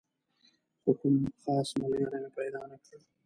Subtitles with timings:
[0.81, 2.97] خو کوم خاص ملګری مې پیدا نه کړ.